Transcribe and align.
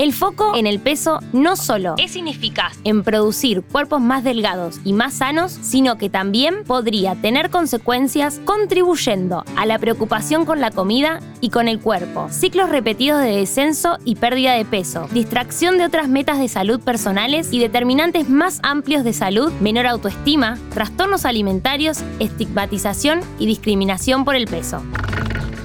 El 0.00 0.12
foco 0.12 0.54
en 0.54 0.68
el 0.68 0.78
peso 0.78 1.18
no 1.32 1.56
solo 1.56 1.96
es 1.98 2.14
ineficaz 2.14 2.78
en 2.84 3.02
producir 3.02 3.62
cuerpos 3.62 4.00
más 4.00 4.22
delgados 4.22 4.78
y 4.84 4.92
más 4.92 5.14
sanos, 5.14 5.50
sino 5.50 5.98
que 5.98 6.08
también 6.08 6.62
podría 6.64 7.16
tener 7.16 7.50
consecuencias 7.50 8.40
contribuyendo 8.44 9.42
a 9.56 9.66
la 9.66 9.76
preocupación 9.80 10.44
con 10.44 10.60
la 10.60 10.70
comida 10.70 11.18
y 11.40 11.50
con 11.50 11.66
el 11.66 11.80
cuerpo, 11.80 12.28
ciclos 12.30 12.68
repetidos 12.68 13.20
de 13.22 13.38
descenso 13.38 13.98
y 14.04 14.14
pérdida 14.14 14.52
de 14.52 14.64
peso, 14.64 15.08
distracción 15.10 15.78
de 15.78 15.86
otras 15.86 16.06
metas 16.06 16.38
de 16.38 16.46
salud 16.46 16.78
personales 16.78 17.48
y 17.50 17.58
determinantes 17.58 18.28
más 18.28 18.60
amplios 18.62 19.02
de 19.02 19.12
salud, 19.12 19.50
menor 19.54 19.88
autoestima, 19.88 20.60
trastornos 20.72 21.24
alimentarios, 21.24 22.04
estigmatización 22.20 23.18
y 23.40 23.46
discriminación 23.46 24.24
por 24.24 24.36
el 24.36 24.46
peso. 24.46 24.80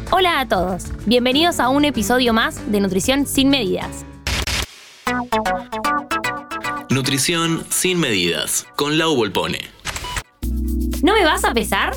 Hola 0.09 0.39
a 0.39 0.47
todos, 0.47 0.86
bienvenidos 1.05 1.59
a 1.59 1.70
un 1.70 1.86
episodio 1.86 2.34
más 2.34 2.71
de 2.71 2.79
Nutrición 2.79 3.27
sin 3.27 3.50
Medidas. 3.50 4.07
Nutrición 6.89 7.64
sin 7.69 8.00
medidas, 8.00 8.68
con 8.75 8.97
Lau 8.97 9.15
Volpone. 9.15 9.60
¿No 11.01 11.14
me 11.14 11.24
vas 11.24 11.43
a 11.43 11.54
pesar? 11.54 11.96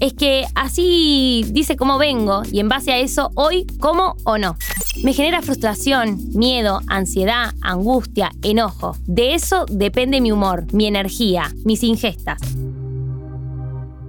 Es 0.00 0.12
que 0.12 0.44
así 0.54 1.44
dice 1.48 1.76
cómo 1.76 1.98
vengo 1.98 2.42
y 2.50 2.60
en 2.60 2.68
base 2.68 2.92
a 2.92 2.98
eso 2.98 3.30
hoy 3.34 3.66
como 3.80 4.16
o 4.24 4.38
no. 4.38 4.56
Me 5.02 5.12
genera 5.12 5.40
frustración, 5.40 6.18
miedo, 6.34 6.80
ansiedad, 6.88 7.54
angustia, 7.62 8.32
enojo. 8.42 8.96
De 9.06 9.34
eso 9.34 9.66
depende 9.68 10.20
mi 10.20 10.30
humor, 10.30 10.66
mi 10.72 10.86
energía, 10.86 11.52
mis 11.64 11.82
ingestas. 11.82 12.38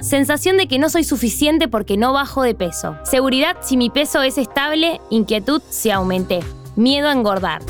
Sensación 0.01 0.57
de 0.57 0.67
que 0.67 0.79
no 0.79 0.90
soy 0.90 1.03
suficiente 1.03 1.67
porque 1.67 1.98
no 1.98 2.13
bajo 2.13 2.43
de 2.43 2.53
peso. 2.53 2.98
Seguridad 3.03 3.57
si 3.62 3.77
mi 3.77 3.90
peso 3.90 4.21
es 4.21 4.37
estable, 4.37 4.99
inquietud 5.09 5.62
si 5.70 5.91
aumenté. 5.91 6.41
Miedo 6.76 7.07
a 7.07 7.13
engordar. 7.13 7.62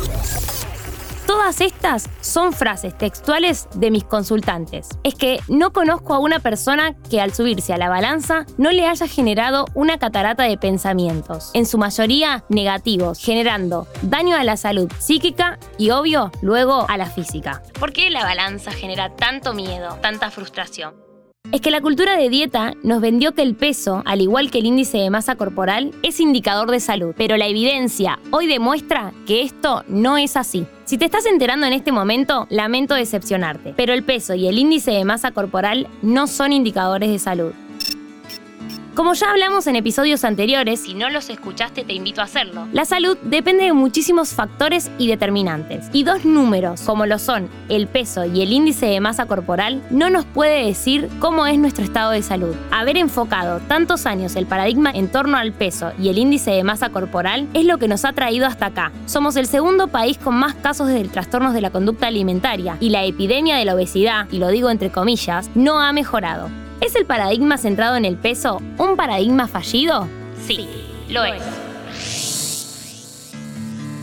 Todas 1.26 1.60
estas 1.62 2.08
son 2.22 2.54
frases 2.54 2.96
textuales 2.98 3.68
de 3.76 3.90
mis 3.90 4.04
consultantes. 4.04 4.90
Es 5.04 5.16
que 5.16 5.40
no 5.48 5.73
conozco 5.73 6.14
a 6.14 6.20
una 6.20 6.40
persona 6.40 6.95
que 7.09 7.20
al 7.20 7.34
subirse 7.34 7.73
a 7.73 7.78
la 7.78 7.90
balanza 7.90 8.45
no 8.58 8.72
le 8.72 8.88
haya 8.88 9.08
generado 9.08 9.66
una 9.73 9.98
catarata 9.98 10.44
de 10.44 10.58
pensamientos, 10.58 11.50
en 11.54 11.66
su 11.66 11.78
mayoría 11.80 12.44
negativos, 12.50 13.20
generando 13.20 13.88
daño 14.04 14.36
a 14.36 14.44
la 14.44 14.56
salud 14.56 14.92
psíquica 15.00 15.58
y 15.80 15.90
obvio 15.90 16.32
luego 16.42 16.86
a 16.88 16.98
la 16.98 17.08
física. 17.08 17.64
¿Por 17.80 17.92
qué 17.92 18.12
la 18.12 18.23
balanza 18.23 18.72
genera 18.72 19.16
tanto 19.16 19.54
miedo, 19.54 19.98
tanta 20.02 20.30
frustración? 20.30 21.05
Es 21.52 21.62
que 21.62 21.72
la 21.72 21.82
cultura 21.82 22.18
de 22.18 22.30
dieta 22.30 22.74
nos 22.84 23.02
vendió 23.02 23.34
que 23.34 23.42
el 23.42 23.56
peso, 23.56 24.02
al 24.06 24.22
igual 24.22 24.52
que 24.52 24.60
el 24.60 24.66
índice 24.66 24.98
de 24.98 25.10
masa 25.10 25.36
corporal, 25.36 25.92
es 26.04 26.20
indicador 26.20 26.72
de 26.72 26.80
salud, 26.80 27.14
pero 27.18 27.38
la 27.38 27.48
evidencia 27.48 28.20
hoy 28.32 28.48
demuestra 28.48 29.14
que 29.26 29.42
esto 29.42 29.84
no 29.88 30.18
es 30.18 30.36
así. 30.38 30.66
Si 30.86 30.98
te 30.98 31.06
estás 31.06 31.26
enterando 31.26 31.66
en 31.66 31.73
este 31.73 31.92
momento, 31.92 32.48
lamento 32.50 32.94
decepcionarte, 32.94 33.73
pero 33.78 33.94
el 33.94 34.04
peso 34.04 34.34
y 34.34 34.48
el 34.48 34.58
índice 34.58 34.92
de 34.92 35.06
masa 35.06 35.32
corporal 35.32 35.88
no 36.02 36.28
son 36.28 36.52
indicadores 36.52 37.10
de 37.10 37.20
salud. 37.20 37.54
Como 38.96 39.14
ya 39.14 39.30
hablamos 39.30 39.68
en 39.68 39.76
episodios 39.76 40.24
anteriores, 40.24 40.80
si 40.80 40.94
no 40.94 41.10
los 41.10 41.30
escuchaste 41.30 41.84
te 41.84 41.92
invito 41.92 42.22
a 42.22 42.24
hacerlo. 42.24 42.66
La 42.72 42.86
salud 42.86 43.18
depende 43.24 43.66
de 43.66 43.74
muchísimos 43.74 44.30
factores 44.30 44.90
y 44.98 45.08
determinantes. 45.08 45.90
Y 45.92 46.06
dos 46.06 46.24
números, 46.24 46.80
como 46.84 47.06
lo 47.06 47.20
son 47.20 47.50
el 47.68 47.88
peso 47.88 48.23
y 48.23 48.42
el 48.42 48.54
índice 48.54 48.86
de 48.86 49.02
masa 49.02 49.26
corporal, 49.26 49.84
no 49.90 50.10
nos 50.10 50.23
puede 50.23 50.66
decir 50.66 51.10
cómo 51.20 51.46
es 51.46 51.58
nuestro 51.60 51.84
estado 51.84 52.12
de 52.12 52.22
salud. 52.22 52.56
Haber 52.72 52.96
enfocado 52.96 53.60
tantos 53.68 54.06
años 54.06 54.38
el 54.38 54.46
paradigma 54.46 54.92
en 54.92 55.10
torno 55.10 55.36
al 55.36 55.52
peso 55.52 55.92
y 56.00 56.08
el 56.08 56.18
índice 56.18 56.52
de 56.52 56.64
masa 56.64 56.88
corporal 56.88 57.50
es 57.54 57.66
lo 57.66 57.78
que 57.78 57.90
nos 57.90 58.06
ha 58.06 58.14
traído 58.14 58.48
hasta 58.48 58.68
acá. 58.68 58.94
Somos 59.08 59.36
el 59.36 59.48
segundo 59.48 59.90
país 59.90 60.18
con 60.18 60.36
más 60.36 60.54
casos 60.54 60.88
de 60.88 61.04
trastornos 61.10 61.54
de 61.54 61.60
la 61.60 61.70
conducta 61.70 62.08
alimentaria 62.08 62.78
y 62.80 62.92
la 62.92 63.04
epidemia 63.04 63.58
de 63.58 63.66
la 63.66 63.76
obesidad, 63.76 64.28
y 64.32 64.38
lo 64.38 64.48
digo 64.48 64.70
entre 64.70 64.90
comillas, 64.90 65.52
no 65.54 65.82
ha 65.82 65.92
mejorado. 65.92 66.64
¿Es 66.86 66.95
el 66.95 67.08
paradigma 67.08 67.58
centrado 67.58 67.95
en 67.95 68.05
el 68.05 68.15
peso 68.15 68.61
un 68.77 68.95
paradigma 68.95 69.48
fallido? 69.48 70.08
Sí, 70.45 70.70
lo 71.10 71.23
es. 71.23 71.42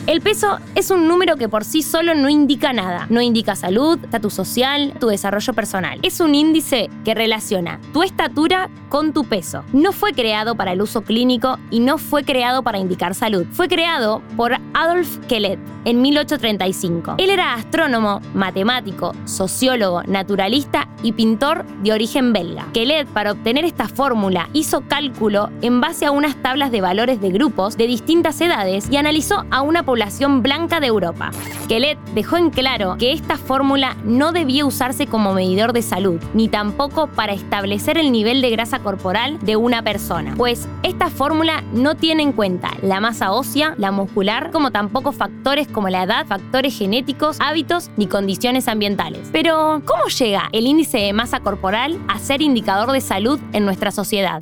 El 0.08 0.20
peso 0.20 0.58
es 0.74 0.90
un 0.90 1.06
número 1.06 1.36
que 1.36 1.48
por 1.48 1.64
sí 1.64 1.82
solo 1.82 2.16
no 2.16 2.28
indica 2.28 2.72
nada. 2.72 3.06
No 3.08 3.20
indica 3.20 3.54
salud, 3.54 4.00
estatus 4.02 4.34
social, 4.34 4.94
tu 4.98 5.06
desarrollo 5.06 5.52
personal. 5.52 6.00
Es 6.02 6.18
un 6.18 6.34
índice 6.34 6.90
que 7.04 7.14
relaciona 7.14 7.80
tu 7.92 8.02
estatura 8.02 8.68
con 8.88 9.12
tu 9.12 9.22
peso. 9.22 9.64
No 9.72 9.92
fue 9.92 10.12
creado 10.12 10.56
para 10.56 10.72
el 10.72 10.82
uso 10.82 11.02
clínico 11.02 11.60
y 11.70 11.78
no 11.78 11.98
fue 11.98 12.24
creado 12.24 12.64
para 12.64 12.78
indicar 12.78 13.14
salud. 13.14 13.46
Fue 13.52 13.68
creado 13.68 14.22
por 14.36 14.56
Adolf 14.74 15.18
Kellet 15.28 15.60
en 15.84 16.02
1835. 16.02 17.16
Él 17.18 17.30
era 17.30 17.54
astrónomo, 17.54 18.20
matemático, 18.34 19.14
sociólogo, 19.24 20.02
naturalista 20.04 20.88
y 21.02 21.12
pintor 21.12 21.64
de 21.82 21.92
origen 21.92 22.32
belga. 22.32 22.66
Kellet, 22.72 23.06
para 23.08 23.32
obtener 23.32 23.64
esta 23.64 23.88
fórmula, 23.88 24.48
hizo 24.52 24.82
cálculo 24.82 25.50
en 25.62 25.80
base 25.80 26.06
a 26.06 26.10
unas 26.10 26.36
tablas 26.36 26.70
de 26.70 26.80
valores 26.80 27.20
de 27.20 27.30
grupos 27.30 27.76
de 27.76 27.86
distintas 27.86 28.40
edades 28.40 28.88
y 28.90 28.96
analizó 28.96 29.44
a 29.50 29.62
una 29.62 29.82
población 29.82 30.42
blanca 30.42 30.80
de 30.80 30.86
Europa. 30.88 31.30
Quelet 31.68 31.98
dejó 32.14 32.36
en 32.36 32.50
claro 32.50 32.96
que 32.98 33.12
esta 33.12 33.36
fórmula 33.36 33.96
no 34.04 34.32
debía 34.32 34.64
usarse 34.64 35.06
como 35.06 35.34
medidor 35.34 35.72
de 35.72 35.82
salud, 35.82 36.20
ni 36.34 36.48
tampoco 36.48 37.06
para 37.06 37.32
establecer 37.32 37.98
el 37.98 38.12
nivel 38.12 38.42
de 38.42 38.50
grasa 38.50 38.80
corporal 38.80 39.38
de 39.40 39.56
una 39.56 39.82
persona, 39.82 40.34
pues 40.36 40.68
esta 40.82 41.10
fórmula 41.10 41.62
no 41.72 41.94
tiene 41.94 42.22
en 42.22 42.32
cuenta 42.32 42.70
la 42.82 43.00
masa 43.00 43.32
ósea, 43.32 43.74
la 43.78 43.90
muscular, 43.90 44.50
como 44.50 44.70
tampoco 44.70 45.12
factores 45.12 45.68
como 45.68 45.88
la 45.88 46.04
edad, 46.04 46.26
factores 46.26 46.76
genéticos, 46.76 47.38
hábitos 47.40 47.90
ni 47.96 48.06
condiciones 48.06 48.68
ambientales. 48.68 49.28
Pero, 49.32 49.82
¿cómo 49.84 50.06
llega 50.06 50.48
el 50.52 50.66
índice 50.66 50.98
de 50.98 51.12
masa 51.12 51.40
corporal 51.40 51.98
a 52.08 52.18
ser 52.18 52.42
indicador 52.42 52.92
de 52.92 53.00
salud 53.00 53.40
en 53.52 53.64
nuestra 53.64 53.90
sociedad? 53.90 54.40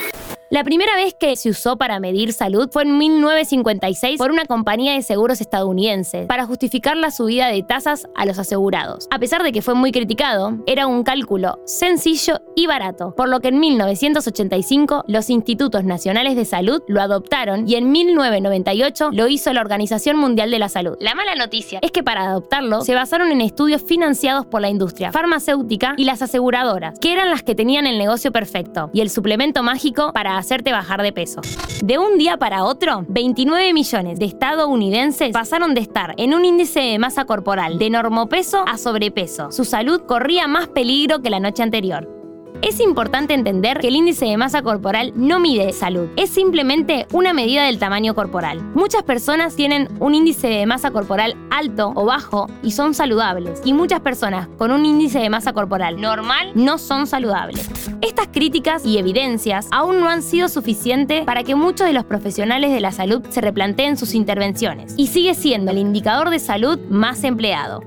La 0.53 0.65
primera 0.65 0.97
vez 0.97 1.15
que 1.15 1.37
se 1.37 1.49
usó 1.49 1.77
para 1.77 2.01
medir 2.01 2.33
salud 2.33 2.71
fue 2.73 2.83
en 2.83 2.99
1956 2.99 4.19
por 4.19 4.33
una 4.33 4.47
compañía 4.47 4.95
de 4.95 5.03
seguros 5.03 5.41
estadounidense 5.41 6.27
para 6.27 6.45
justificar 6.45 6.97
la 6.97 7.13
subida 7.13 7.47
de 7.47 7.63
tasas 7.63 8.09
a 8.17 8.27
los 8.27 8.37
asegurados. 8.37 9.07
A 9.13 9.21
pesar 9.21 9.45
de 9.45 9.53
que 9.53 9.63
fue 9.63 9.75
muy 9.75 9.93
criticado, 9.93 10.59
era 10.67 10.89
un 10.89 11.05
cálculo 11.05 11.61
sencillo 11.67 12.41
y 12.57 12.67
barato, 12.67 13.15
por 13.15 13.29
lo 13.29 13.39
que 13.39 13.47
en 13.47 13.61
1985 13.61 15.05
los 15.07 15.31
institutos 15.31 15.85
nacionales 15.85 16.35
de 16.35 16.45
salud 16.45 16.83
lo 16.89 17.01
adoptaron 17.01 17.69
y 17.69 17.77
en 17.77 17.93
1998 17.93 19.11
lo 19.13 19.29
hizo 19.29 19.53
la 19.53 19.61
Organización 19.61 20.17
Mundial 20.17 20.51
de 20.51 20.59
la 20.59 20.69
Salud. 20.69 20.97
La 20.99 21.15
mala 21.15 21.37
noticia 21.37 21.79
es 21.81 21.93
que 21.93 22.03
para 22.03 22.25
adoptarlo 22.25 22.81
se 22.81 22.97
basaron 22.97 23.31
en 23.31 23.41
estudios 23.41 23.85
financiados 23.85 24.47
por 24.47 24.63
la 24.63 24.69
industria 24.69 25.13
farmacéutica 25.13 25.95
y 25.97 26.07
las 26.07 26.23
aseguradoras, 26.23 26.99
que 26.99 27.13
eran 27.13 27.31
las 27.31 27.45
que 27.45 27.55
tenían 27.55 27.87
el 27.87 27.99
negocio 27.99 28.33
perfecto 28.33 28.91
y 28.93 29.01
el 29.01 29.11
suplemento 29.11 29.63
mágico 29.63 30.13
para 30.13 30.40
hacerte 30.41 30.73
bajar 30.73 31.03
de 31.03 31.13
peso. 31.13 31.41
De 31.83 31.99
un 31.99 32.19
día 32.19 32.37
para 32.37 32.65
otro, 32.65 33.05
29 33.09 33.73
millones 33.73 34.19
de 34.19 34.27
estadounidenses 34.27 35.31
pasaron 35.33 35.75
de 35.75 35.81
estar 35.81 36.15
en 36.19 36.35
un 36.35 36.45
índice 36.45 36.81
de 36.81 36.99
masa 36.99 37.25
corporal 37.25 37.79
de 37.79 37.91
normopeso 37.91 38.65
a 38.67 38.77
sobrepeso. 38.77 39.51
Su 39.53 39.65
salud 39.65 40.03
corría 40.07 40.47
más 40.47 40.69
peligro 40.69 41.23
que 41.23 41.31
la 41.31 41.41
noche 41.41 41.63
anterior. 41.63 42.20
Es 42.63 42.79
importante 42.79 43.33
entender 43.33 43.79
que 43.79 43.89
el 43.89 43.97
índice 43.97 44.27
de 44.27 44.37
masa 44.37 44.61
corporal 44.61 45.13
no 45.17 45.41
mide 45.41 45.73
salud, 45.73 46.09
es 46.17 46.29
simplemente 46.29 47.07
una 47.11 47.33
medida 47.33 47.65
del 47.65 47.79
tamaño 47.79 48.15
corporal. 48.15 48.63
Muchas 48.75 49.03
personas 49.03 49.57
tienen 49.57 49.89
un 49.99 50.15
índice 50.15 50.49
de 50.49 50.67
masa 50.67 50.91
corporal 50.91 51.37
alto 51.51 51.93
o 51.95 52.05
bajo 52.05 52.49
y 52.63 52.73
son 52.73 52.93
saludables, 52.93 53.63
y 53.65 53.73
muchas 53.73 54.01
personas 54.01 54.47
con 54.59 54.73
un 54.73 54.85
índice 54.85 55.21
de 55.21 55.31
masa 55.31 55.55
corporal 55.55 55.99
normal 55.99 56.53
no 56.55 56.77
son 56.77 57.07
saludables. 57.07 57.67
Estas 58.03 58.29
críticas 58.29 58.85
y 58.85 58.99
evidencias 58.99 59.67
aún 59.71 59.99
no 60.01 60.11
han 60.11 60.23
sido 60.23 60.51
suficientes 60.51 61.25
para 61.25 61.45
que 61.45 61.55
muchos 61.55 61.87
de 61.87 61.95
los 61.95 62.05
profesionales 62.05 62.73
de 62.73 62.81
la 62.81 62.93
salud 62.93 63.23
se 63.31 63.41
replanteen 63.41 63.97
sus 63.97 64.15
intervenciones, 64.15 64.93
y 64.99 65.07
sigue 65.07 65.35
siendo 65.35 65.71
el 65.71 65.79
indicador 65.79 66.29
de 66.29 66.39
salud 66.39 66.79
más 66.91 67.25
empleado. 67.25 67.83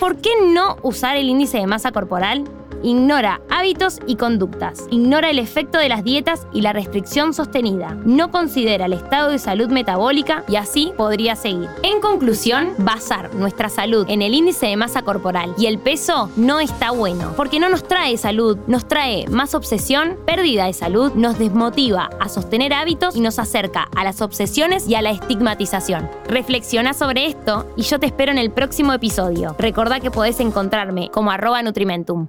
¿Por 0.00 0.16
qué 0.16 0.30
no 0.42 0.76
usar 0.82 1.16
el 1.16 1.28
índice 1.28 1.58
de 1.58 1.66
masa 1.66 1.92
corporal? 1.92 2.44
Ignora 2.82 3.40
hábitos 3.50 4.00
y 4.06 4.16
conductas. 4.16 4.86
Ignora 4.90 5.30
el 5.30 5.38
efecto 5.38 5.78
de 5.78 5.88
las 5.88 6.04
dietas 6.04 6.46
y 6.52 6.60
la 6.60 6.72
restricción 6.72 7.34
sostenida. 7.34 7.96
No 8.04 8.30
considera 8.30 8.86
el 8.86 8.92
estado 8.92 9.30
de 9.30 9.38
salud 9.38 9.68
metabólica 9.68 10.44
y 10.48 10.56
así 10.56 10.92
podría 10.96 11.36
seguir. 11.36 11.68
En 11.82 12.00
conclusión, 12.00 12.74
basar 12.78 13.34
nuestra 13.34 13.68
salud 13.68 14.06
en 14.08 14.22
el 14.22 14.34
índice 14.34 14.66
de 14.66 14.76
masa 14.76 15.02
corporal 15.02 15.54
y 15.58 15.66
el 15.66 15.78
peso 15.78 16.30
no 16.36 16.60
está 16.60 16.90
bueno, 16.90 17.32
porque 17.36 17.60
no 17.60 17.68
nos 17.68 17.86
trae 17.86 18.16
salud, 18.16 18.58
nos 18.66 18.86
trae 18.86 19.26
más 19.28 19.54
obsesión, 19.54 20.16
pérdida 20.26 20.66
de 20.66 20.72
salud, 20.72 21.12
nos 21.14 21.38
desmotiva 21.38 22.10
a 22.20 22.28
sostener 22.28 22.72
hábitos 22.72 23.16
y 23.16 23.20
nos 23.20 23.38
acerca 23.38 23.88
a 23.94 24.04
las 24.04 24.20
obsesiones 24.20 24.88
y 24.88 24.94
a 24.94 25.02
la 25.02 25.10
estigmatización. 25.10 26.08
Reflexiona 26.28 26.94
sobre 26.94 27.26
esto 27.26 27.66
y 27.76 27.82
yo 27.82 27.98
te 27.98 28.06
espero 28.06 28.32
en 28.32 28.38
el 28.38 28.50
próximo 28.50 28.92
episodio. 28.92 29.54
Recordá 29.58 30.00
que 30.00 30.10
podés 30.10 30.40
encontrarme 30.40 31.10
como 31.10 31.30
arroba 31.30 31.62
nutrimentum. 31.62 32.28